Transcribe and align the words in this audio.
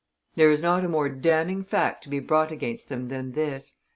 There 0.33 0.49
is 0.49 0.63
not 0.63 0.83
a 0.83 0.89
more 0.89 1.09
damning 1.09 1.63
fact 1.63 2.01
to 2.05 2.09
be 2.09 2.17
brought 2.17 2.51
against 2.51 2.89
them 2.89 3.09
than 3.09 3.33
this. 3.33 3.75